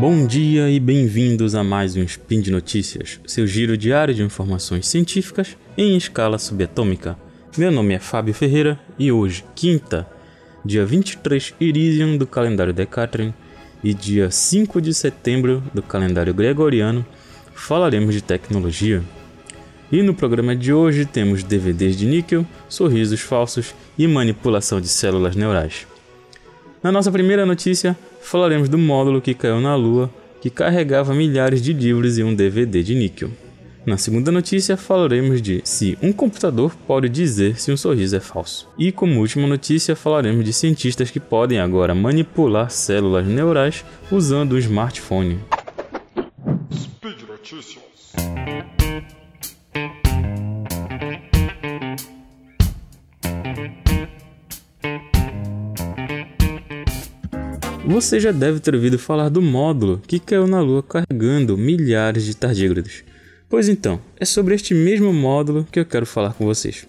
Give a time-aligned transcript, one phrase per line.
[0.00, 4.86] Bom dia e bem-vindos a mais um Spin de Notícias, seu giro diário de informações
[4.86, 7.18] científicas em escala subatômica.
[7.56, 10.08] Meu nome é Fábio Ferreira e hoje, quinta,
[10.64, 13.34] dia 23 Irisium do calendário Decatrian
[13.82, 17.04] e dia 5 de setembro do calendário gregoriano,
[17.52, 19.02] falaremos de tecnologia.
[19.90, 25.34] E no programa de hoje temos DVDs de níquel, sorrisos falsos e manipulação de células
[25.34, 25.88] neurais.
[26.80, 30.08] Na nossa primeira notícia, falaremos do módulo que caiu na Lua,
[30.40, 33.30] que carregava milhares de livros e um DVD de níquel.
[33.84, 38.68] Na segunda notícia, falaremos de se um computador pode dizer se um sorriso é falso.
[38.78, 44.58] E como última notícia, falaremos de cientistas que podem agora manipular células neurais usando um
[44.58, 45.38] smartphone.
[46.70, 47.87] Speed Notícias.
[57.88, 62.36] Você já deve ter ouvido falar do módulo que caiu na Lua carregando milhares de
[62.36, 63.02] tardígrados.
[63.48, 66.86] Pois então, é sobre este mesmo módulo que eu quero falar com vocês.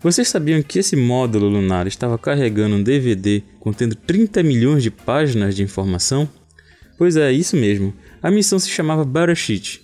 [0.00, 5.54] Vocês sabiam que esse módulo lunar estava carregando um DVD contendo 30 milhões de páginas
[5.54, 6.26] de informação?
[6.96, 7.92] Pois é, isso mesmo.
[8.22, 9.82] A missão se chamava Barashit,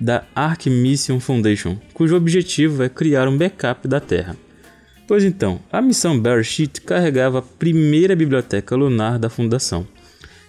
[0.00, 4.36] da Arc Mission Foundation, cujo objetivo é criar um backup da Terra.
[5.08, 9.88] Pois então, a missão Barashit carregava a primeira biblioteca lunar da Fundação,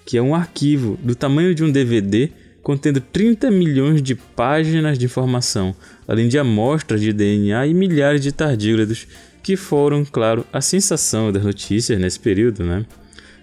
[0.06, 2.30] que é um arquivo do tamanho de um DVD
[2.62, 5.74] contendo 30 milhões de páginas de informação,
[6.06, 9.08] além de amostras de DNA e milhares de tardígrados,
[9.42, 12.86] que foram, claro, a sensação das notícias nesse período, né?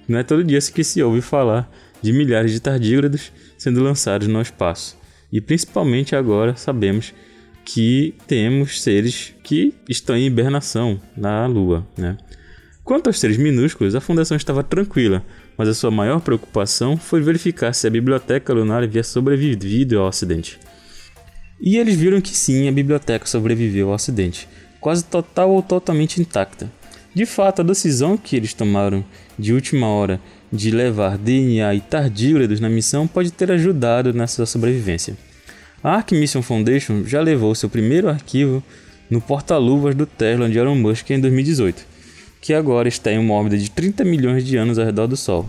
[0.06, 1.66] Não é todo dia que se ouve falar
[2.02, 4.98] de milhares de tardígrados sendo lançados no espaço.
[5.32, 7.14] E principalmente agora sabemos
[7.66, 11.84] que temos seres que estão em hibernação na Lua.
[11.98, 12.16] Né?
[12.84, 15.24] Quanto aos seres minúsculos, a Fundação estava tranquila,
[15.58, 20.60] mas a sua maior preocupação foi verificar se a biblioteca lunar havia sobrevivido ao acidente.
[21.60, 24.48] E eles viram que sim, a biblioteca sobreviveu ao acidente,
[24.80, 26.70] quase total ou totalmente intacta.
[27.12, 29.04] De fato, a decisão que eles tomaram
[29.36, 30.20] de última hora
[30.52, 35.16] de levar DNA e tardígrados na missão pode ter ajudado nessa sobrevivência.
[35.82, 38.62] A Arc Mission Foundation já levou seu primeiro arquivo
[39.10, 41.84] no porta-luvas do Tesla de Elon Musk em 2018,
[42.40, 45.48] que agora está em uma órbita de 30 milhões de anos ao redor do Sol.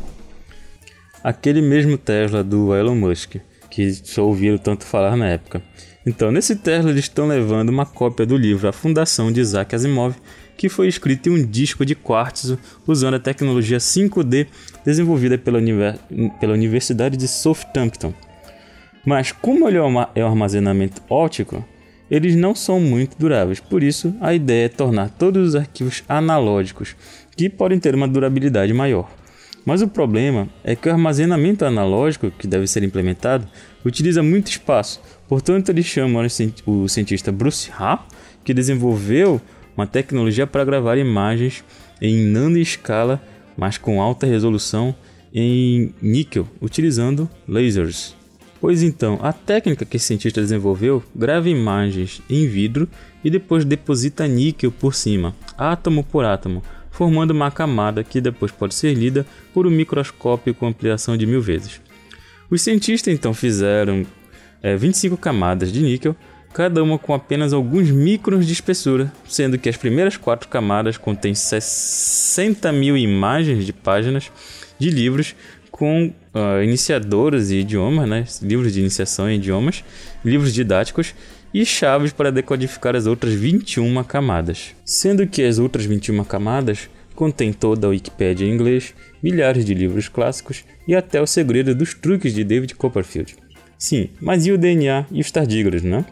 [1.23, 3.37] Aquele mesmo Tesla do Elon Musk,
[3.71, 5.61] que só ouviram tanto falar na época.
[6.05, 10.15] Então, nesse Tesla eles estão levando uma cópia do livro A Fundação de Isaac Asimov,
[10.55, 14.47] que foi escrito em um disco de quartzo usando a tecnologia 5D
[14.85, 15.59] desenvolvida pela,
[16.39, 18.13] pela Universidade de Southampton.
[19.07, 21.63] Mas como ele é um é armazenamento óptico,
[22.11, 23.57] eles não são muito duráveis.
[23.57, 26.93] Por isso, a ideia é tornar todos os arquivos analógicos,
[27.37, 29.09] que podem ter uma durabilidade maior.
[29.65, 33.47] Mas o problema é que o armazenamento analógico que deve ser implementado
[33.85, 35.01] utiliza muito espaço.
[35.25, 36.27] Portanto, eles chamam
[36.65, 38.05] o cientista Bruce Ha,
[38.43, 39.39] que desenvolveu
[39.77, 41.63] uma tecnologia para gravar imagens
[42.01, 43.23] em nanoescala,
[43.55, 44.93] mas com alta resolução
[45.33, 48.16] em níquel, utilizando lasers.
[48.59, 52.89] Pois então, a técnica que esse cientista desenvolveu grava imagens em vidro
[53.23, 58.73] e depois deposita níquel por cima, átomo por átomo, formando uma camada que depois pode
[58.73, 61.79] ser lida por um microscópio com ampliação de mil vezes.
[62.49, 64.05] Os cientistas então fizeram
[64.63, 66.15] é, 25 camadas de níquel,
[66.53, 71.35] cada uma com apenas alguns microns de espessura, sendo que as primeiras quatro camadas contêm
[71.35, 74.31] 60 mil imagens de páginas
[74.79, 75.35] de livros
[75.71, 78.25] com uh, iniciadoras e idiomas, né?
[78.41, 79.83] livros de iniciação em idiomas,
[80.23, 81.13] livros didáticos
[81.53, 84.75] e chaves para decodificar as outras 21 camadas.
[84.85, 90.07] Sendo que as outras 21 camadas contêm toda a Wikipédia em inglês, milhares de livros
[90.07, 93.35] clássicos e até o segredo dos truques de David Copperfield.
[93.77, 96.05] Sim, mas e o DNA e os tardígrados, né?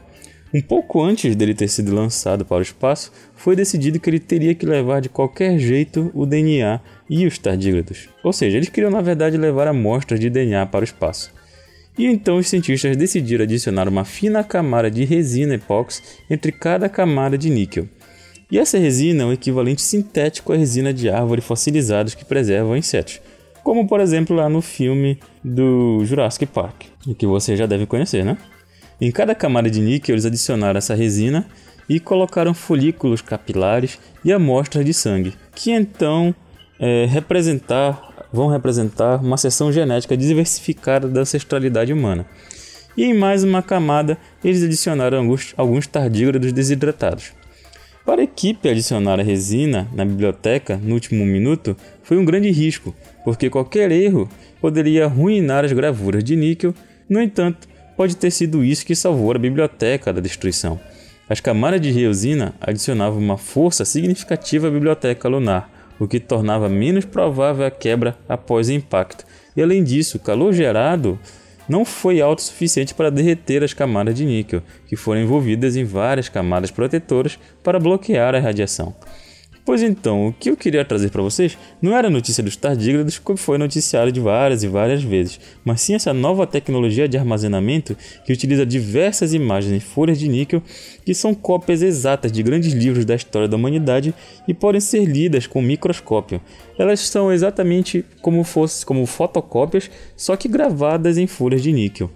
[0.53, 4.55] Um pouco antes dele ter sido lançado para o espaço, foi decidido que ele teria
[4.55, 6.79] que levar de qualquer jeito o DNA
[7.09, 8.09] e os tardígrados.
[8.23, 11.31] Ou seja, eles queriam na verdade levar amostras de DNA para o espaço.
[11.97, 17.37] E então os cientistas decidiram adicionar uma fina camada de resina epóxi entre cada camada
[17.37, 17.87] de níquel.
[18.51, 23.21] E essa resina é um equivalente sintético à resina de árvore fossilizados que preservam insetos,
[23.63, 26.83] como por exemplo lá no filme do Jurassic Park,
[27.17, 28.37] que você já deve conhecer, né?
[28.99, 31.45] Em cada camada de níquel, eles adicionaram essa resina
[31.89, 36.33] e colocaram folículos capilares e amostras de sangue, que então
[36.79, 42.25] é, representar, vão representar uma seção genética diversificada da ancestralidade humana.
[42.97, 47.33] E em mais uma camada, eles adicionaram alguns, alguns tardígrados desidratados.
[48.05, 52.95] Para a equipe adicionar a resina na biblioteca no último minuto foi um grande risco,
[53.23, 54.29] porque qualquer erro
[54.61, 56.73] poderia arruinar as gravuras de níquel.
[57.09, 57.67] No entanto,
[57.97, 60.79] pode ter sido isso que salvou a biblioteca da destruição.
[61.27, 65.67] As camadas de resina adicionavam uma força significativa à biblioteca lunar,
[65.99, 69.25] o que tornava menos provável a quebra após o impacto.
[69.55, 71.19] E além disso, o calor gerado
[71.67, 75.83] não foi alto o suficiente para derreter as camadas de níquel, que foram envolvidas em
[75.83, 78.95] várias camadas protetoras para bloquear a radiação.
[79.65, 83.17] Pois então, o que eu queria trazer para vocês não era a notícia dos tardígrados,
[83.17, 87.97] como foi noticiado de várias e várias vezes, mas sim essa nova tecnologia de armazenamento
[88.23, 90.61] que utiliza diversas imagens em folhas de níquel
[91.03, 94.13] que são cópias exatas de grandes livros da história da humanidade
[94.47, 96.39] e podem ser lidas com microscópio.
[96.77, 102.11] Elas são exatamente como fosse como fotocópias, só que gravadas em folhas de níquel.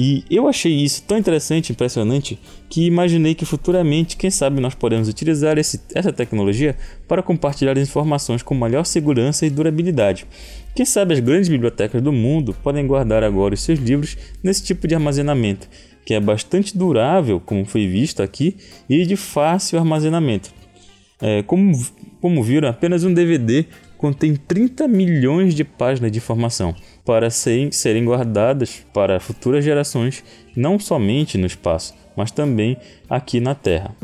[0.00, 2.38] E eu achei isso tão interessante, impressionante,
[2.70, 6.76] que imaginei que futuramente, quem sabe, nós podemos utilizar esse, essa tecnologia
[7.08, 10.24] para compartilhar informações com maior segurança e durabilidade.
[10.72, 14.86] Quem sabe as grandes bibliotecas do mundo podem guardar agora os seus livros nesse tipo
[14.86, 15.68] de armazenamento,
[16.06, 18.56] que é bastante durável, como foi visto aqui,
[18.88, 20.52] e de fácil armazenamento.
[21.20, 21.72] É, como,
[22.20, 23.66] como viram, apenas um DVD
[23.98, 26.74] contém 30 milhões de páginas de informação
[27.04, 30.24] para serem, guardadas para futuras gerações,
[30.56, 32.76] não somente no espaço, mas também
[33.10, 33.94] aqui na Terra.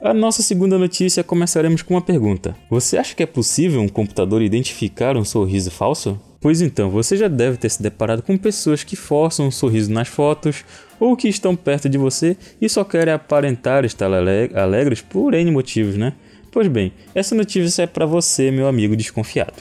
[0.00, 4.42] A nossa segunda notícia começaremos com uma pergunta: Você acha que é possível um computador
[4.42, 6.18] identificar um sorriso falso?
[6.40, 10.08] Pois então, você já deve ter se deparado com pessoas que forçam um sorriso nas
[10.08, 10.64] fotos
[10.98, 15.96] ou que estão perto de você e só querem aparentar estar alegres por N motivos,
[15.96, 16.14] né?
[16.52, 19.54] Pois bem, essa notícia é para você, meu amigo desconfiado.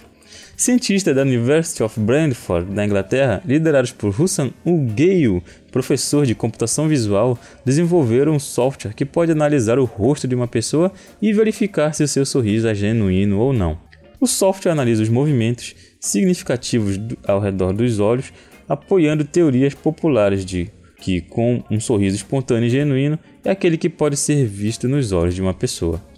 [0.57, 5.41] Cientistas da University of Brantford, da Inglaterra, liderados por Hussan Ugeio,
[5.71, 10.91] professor de computação visual, desenvolveram um software que pode analisar o rosto de uma pessoa
[11.21, 13.79] e verificar se o seu sorriso é genuíno ou não.
[14.19, 18.33] O software analisa os movimentos significativos ao redor dos olhos,
[18.67, 24.17] apoiando teorias populares de que, com um sorriso espontâneo e genuíno, é aquele que pode
[24.17, 26.10] ser visto nos olhos de uma pessoa.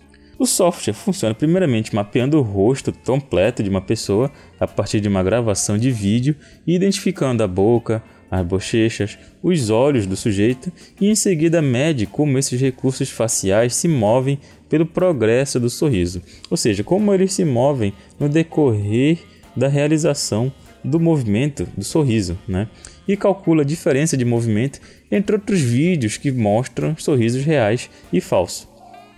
[0.44, 4.30] O software funciona primeiramente mapeando o rosto completo de uma pessoa
[4.60, 6.36] a partir de uma gravação de vídeo
[6.68, 10.69] e identificando a boca, as bochechas, os olhos do sujeito
[11.00, 14.38] e em seguida mede como esses recursos faciais se movem
[14.68, 19.19] pelo progresso do sorriso, ou seja, como eles se movem no decorrer
[19.56, 20.51] da realização
[20.84, 22.68] do movimento do sorriso, né?
[23.07, 28.73] E calcula a diferença de movimento entre outros vídeos que mostram sorrisos reais e falsos.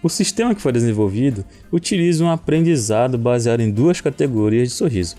[0.06, 5.16] O sistema que foi desenvolvido utiliza um aprendizado baseado em duas categorias de sorriso.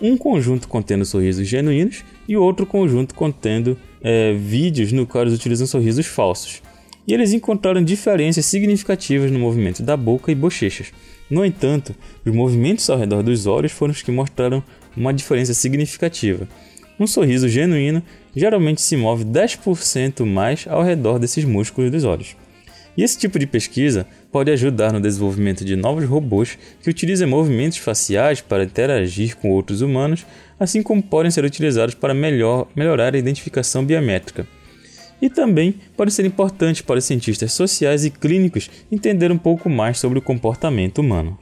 [0.00, 5.66] Um conjunto contendo sorrisos genuínos e outro conjunto contendo é, vídeos no qual eles utilizam
[5.66, 6.62] sorrisos falsos.
[7.04, 10.92] E eles encontraram diferenças significativas no movimento da boca e bochechas.
[11.28, 11.92] No entanto,
[12.24, 14.62] os movimentos ao redor dos olhos foram os que mostraram
[14.96, 16.46] uma diferença significativa.
[16.96, 18.00] Um sorriso genuíno
[18.36, 22.36] geralmente se move 10% mais ao redor desses músculos dos olhos.
[22.96, 27.78] E esse tipo de pesquisa pode ajudar no desenvolvimento de novos robôs que utilizam movimentos
[27.78, 30.26] faciais para interagir com outros humanos,
[30.60, 34.46] assim como podem ser utilizados para melhor, melhorar a identificação biométrica.
[35.22, 39.98] E também pode ser importante para os cientistas sociais e clínicos entender um pouco mais
[39.98, 41.38] sobre o comportamento humano.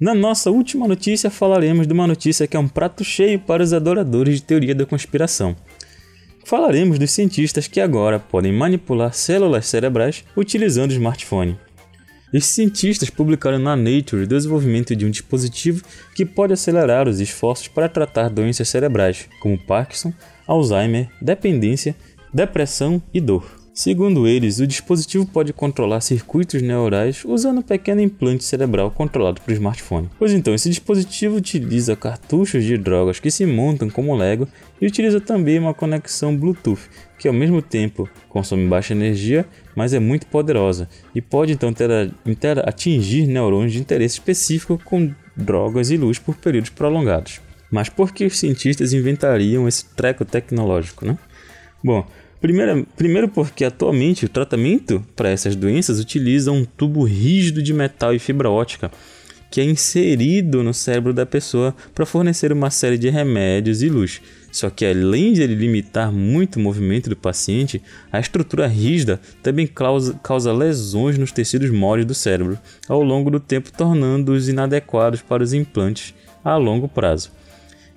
[0.00, 3.72] Na nossa última notícia, falaremos de uma notícia que é um prato cheio para os
[3.72, 5.56] adoradores de teoria da conspiração
[6.48, 11.58] falaremos dos cientistas que agora podem manipular células cerebrais utilizando o smartphone.
[12.32, 17.68] Esses cientistas publicaram na Nature o desenvolvimento de um dispositivo que pode acelerar os esforços
[17.68, 20.10] para tratar doenças cerebrais, como Parkinson,
[20.46, 21.94] Alzheimer, dependência,
[22.32, 23.57] depressão e dor.
[23.78, 29.52] Segundo eles, o dispositivo pode controlar circuitos neurais usando um pequeno implante cerebral controlado por
[29.52, 30.10] smartphone.
[30.18, 34.48] Pois então, esse dispositivo utiliza cartuchos de drogas que se montam como Lego
[34.80, 40.00] e utiliza também uma conexão Bluetooth, que ao mesmo tempo consome baixa energia, mas é
[40.00, 45.96] muito poderosa e pode então ter, ter, atingir neurônios de interesse específico com drogas e
[45.96, 47.40] luz por períodos prolongados.
[47.70, 51.16] Mas por que os cientistas inventariam esse treco tecnológico, né?
[51.84, 52.04] Bom,
[52.40, 58.14] Primeiro, primeiro porque atualmente o tratamento para essas doenças utiliza um tubo rígido de metal
[58.14, 58.90] e fibra ótica
[59.50, 64.20] que é inserido no cérebro da pessoa para fornecer uma série de remédios e luz.
[64.50, 69.66] Só que além de ele limitar muito o movimento do paciente, a estrutura rígida também
[69.66, 75.42] causa, causa lesões nos tecidos moles do cérebro ao longo do tempo, tornando-os inadequados para
[75.42, 76.14] os implantes
[76.44, 77.30] a longo prazo.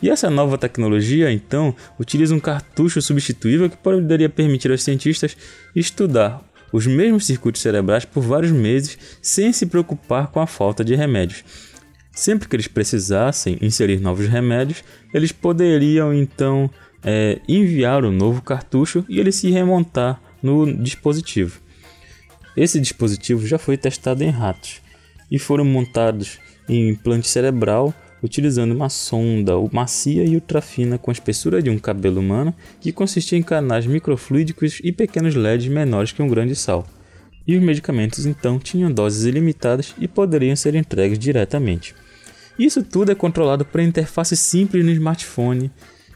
[0.02, 5.38] E essa nova tecnologia, então, utiliza um cartucho substituível que poderia permitir aos cientistas
[5.76, 6.42] estudar
[6.72, 11.44] os mesmos circuitos cerebrais por vários meses sem se preocupar com a falta de remédios.
[12.12, 16.70] Sempre que eles precisassem inserir novos remédios, eles poderiam então
[17.04, 21.60] é, enviar o um novo cartucho e ele se remontar no dispositivo.
[22.56, 24.82] Esse dispositivo já foi testado em ratos
[25.30, 27.94] e foram montados em implante cerebral
[28.24, 33.38] utilizando uma sonda macia e ultrafina com a espessura de um cabelo humano que consistia
[33.38, 36.86] em canais microfluídicos e pequenos LEDs menores que um grande sal.
[37.48, 41.96] E os medicamentos então tinham doses ilimitadas e poderiam ser entregues diretamente.
[42.58, 45.72] Isso tudo é controlado por interface simples no smartphone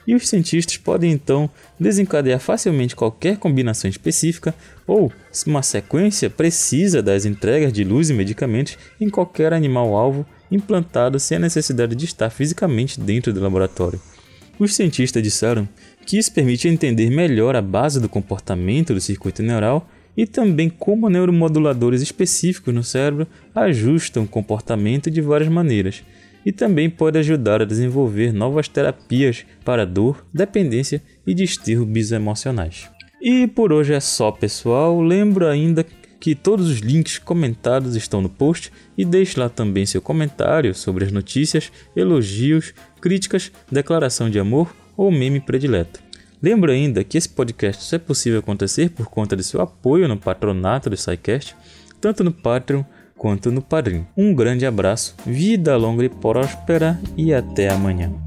[0.08, 4.54] e os cientistas podem então desencadear facilmente qualquer combinação específica
[4.86, 5.12] ou
[5.48, 11.42] uma sequência precisa das entregas de luz e medicamentos em qualquer animal-alvo implantado sem a
[11.42, 14.00] necessidade de estar fisicamente dentro do laboratório.
[14.58, 15.68] Os cientistas disseram
[16.06, 21.10] que isso permite entender melhor a base do comportamento do circuito neural e também como
[21.10, 26.04] neuromoduladores específicos no cérebro ajustam o comportamento de várias maneiras,
[26.46, 32.88] e também pode ajudar a desenvolver novas terapias para dor, dependência e distúrbios emocionais.
[33.20, 35.02] E por hoje é só, pessoal.
[35.02, 35.84] Lembro ainda
[36.20, 41.06] que todos os links comentados estão no post e deixe lá também seu comentário sobre
[41.06, 46.00] as notícias, elogios, críticas, declaração de amor ou meme predileto.
[46.42, 50.18] Lembro ainda que esse podcast só é possível acontecer por conta de seu apoio no
[50.18, 51.56] patronato do SciCast,
[52.00, 52.84] tanto no Patreon
[53.18, 54.06] quanto no Padrim.
[54.16, 58.25] Um grande abraço, vida longa e próspera e até amanhã.